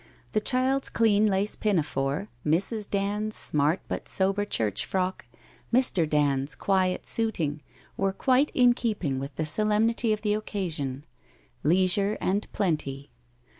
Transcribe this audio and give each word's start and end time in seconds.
The 0.31 0.41
child's 0.41 0.89
clean 0.89 1.27
lace 1.27 1.55
pinafore, 1.55 2.27
Mrs. 2.43 2.89
Dand's 2.89 3.35
smart 3.35 3.81
but 3.87 4.09
sober 4.09 4.45
church 4.45 4.83
frock, 4.83 5.27
Mr. 5.71 6.09
Dand's 6.09 6.55
quiet 6.55 7.05
suiting, 7.05 7.61
were 7.97 8.11
quite 8.11 8.49
in 8.55 8.73
keeping 8.73 9.19
with 9.19 9.35
the 9.35 9.45
solemnity 9.45 10.11
of 10.11 10.23
the 10.23 10.33
occasion. 10.33 11.05
Leisure 11.61 12.17
and 12.19 12.51
plenty. 12.51 13.11